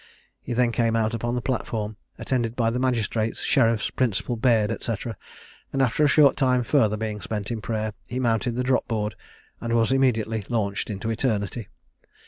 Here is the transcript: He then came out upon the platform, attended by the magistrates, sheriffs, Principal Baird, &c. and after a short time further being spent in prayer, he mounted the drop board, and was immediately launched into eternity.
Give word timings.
He 0.41 0.53
then 0.53 0.71
came 0.71 0.95
out 0.95 1.13
upon 1.13 1.35
the 1.35 1.43
platform, 1.43 1.95
attended 2.17 2.55
by 2.55 2.71
the 2.71 2.79
magistrates, 2.79 3.41
sheriffs, 3.43 3.91
Principal 3.91 4.35
Baird, 4.35 4.75
&c. 4.81 4.95
and 5.71 5.79
after 5.79 6.03
a 6.03 6.07
short 6.07 6.35
time 6.35 6.63
further 6.63 6.97
being 6.97 7.21
spent 7.21 7.51
in 7.51 7.61
prayer, 7.61 7.93
he 8.07 8.19
mounted 8.19 8.55
the 8.55 8.63
drop 8.63 8.87
board, 8.87 9.13
and 9.61 9.73
was 9.73 9.91
immediately 9.91 10.43
launched 10.49 10.89
into 10.89 11.11
eternity. 11.11 11.67